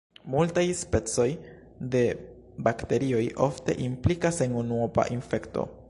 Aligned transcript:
Multaj 0.35 0.61
specoj 0.79 1.25
de 1.97 2.01
bakterioj 2.69 3.23
ofte 3.49 3.77
implikas 3.89 4.45
en 4.49 4.61
unuopa 4.65 5.11
infekto. 5.19 5.73